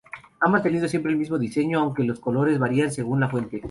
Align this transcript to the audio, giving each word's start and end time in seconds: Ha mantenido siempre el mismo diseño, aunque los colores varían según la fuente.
Ha 0.39 0.49
mantenido 0.49 0.87
siempre 0.87 1.11
el 1.11 1.17
mismo 1.19 1.37
diseño, 1.37 1.79
aunque 1.79 2.03
los 2.03 2.19
colores 2.19 2.57
varían 2.57 2.91
según 2.91 3.19
la 3.19 3.29
fuente. 3.29 3.59